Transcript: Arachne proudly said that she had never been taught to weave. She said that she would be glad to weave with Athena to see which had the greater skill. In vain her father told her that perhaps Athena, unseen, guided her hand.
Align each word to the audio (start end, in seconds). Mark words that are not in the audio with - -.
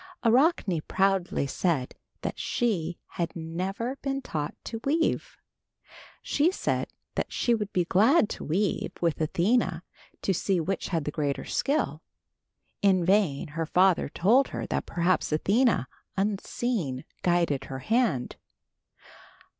Arachne 0.25 0.81
proudly 0.87 1.45
said 1.45 1.93
that 2.23 2.39
she 2.39 2.97
had 3.05 3.35
never 3.35 3.97
been 4.01 4.19
taught 4.19 4.55
to 4.63 4.81
weave. 4.83 5.37
She 6.23 6.49
said 6.49 6.87
that 7.13 7.31
she 7.31 7.53
would 7.53 7.71
be 7.71 7.85
glad 7.85 8.27
to 8.29 8.43
weave 8.43 8.93
with 8.99 9.21
Athena 9.21 9.83
to 10.23 10.33
see 10.33 10.59
which 10.59 10.87
had 10.87 11.05
the 11.05 11.11
greater 11.11 11.45
skill. 11.45 12.01
In 12.81 13.05
vain 13.05 13.49
her 13.49 13.67
father 13.67 14.09
told 14.09 14.47
her 14.47 14.65
that 14.65 14.87
perhaps 14.87 15.31
Athena, 15.31 15.87
unseen, 16.17 17.05
guided 17.21 17.65
her 17.65 17.77
hand. 17.85 18.37